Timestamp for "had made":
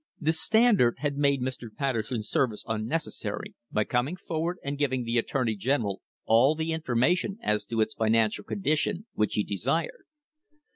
1.01-1.43